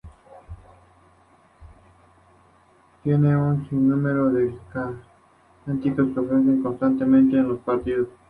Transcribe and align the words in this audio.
Tienen 3.03 3.35
un 3.35 3.69
sinnúmero 3.69 4.31
de 4.31 4.51
cánticos 4.73 6.07
que 6.13 6.19
ofrecen 6.21 6.63
constantemente 6.63 7.37
en 7.37 7.49
los 7.49 7.59
partidos. 7.59 8.07